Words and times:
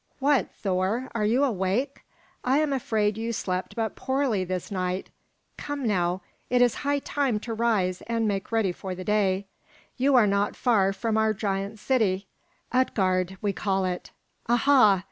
What, 0.17 0.49
Thor! 0.55 1.11
are 1.13 1.25
you 1.25 1.43
awake? 1.43 2.01
I 2.43 2.57
am 2.57 2.73
afraid 2.73 3.19
you 3.19 3.31
slept 3.31 3.75
but 3.75 3.95
poorly 3.95 4.43
this 4.43 4.71
night. 4.71 5.11
Come, 5.59 5.85
now, 5.85 6.23
it 6.49 6.59
is 6.59 6.73
high 6.81 6.97
time 6.97 7.39
to 7.41 7.53
rise 7.53 8.01
and 8.07 8.27
make 8.27 8.51
ready 8.51 8.71
for 8.71 8.95
the 8.95 9.03
day. 9.03 9.45
You 9.97 10.15
are 10.15 10.25
not 10.25 10.55
far 10.55 10.91
from 10.91 11.17
our 11.19 11.35
giant 11.35 11.77
city, 11.77 12.25
Utgard 12.71 13.37
we 13.43 13.53
call 13.53 13.85
it. 13.85 14.09
Aha! 14.49 14.99